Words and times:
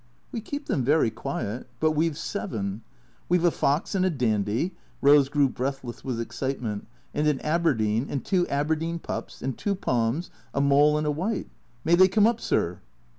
"We 0.31 0.41
keep 0.41 0.65
them 0.65 0.83
very 0.83 1.11
quiet; 1.11 1.69
but 1.79 1.91
we 1.91 2.09
've 2.09 2.17
seven. 2.17 2.81
We 3.29 3.37
've 3.37 3.43
a 3.45 3.51
fox 3.51 3.93
and 3.93 4.03
a 4.03 4.09
dandy" 4.09 4.73
(Rose 4.99 5.29
grew 5.29 5.47
breathless 5.47 6.03
with 6.03 6.19
excitement), 6.19 6.87
"and 7.13 7.27
an 7.27 7.39
Aberdeen, 7.41 8.07
and 8.09 8.25
two 8.25 8.47
Aberdeen 8.47 8.97
pups, 8.97 9.43
and 9.43 9.55
two 9.55 9.75
Poms, 9.75 10.31
a 10.55 10.59
mole 10.59 10.97
and 10.97 11.05
a 11.05 11.11
Mdiite. 11.11 11.49
May 11.85 11.93
they 11.93 12.07
come 12.07 12.25
up, 12.25 12.41
sir 12.41 12.81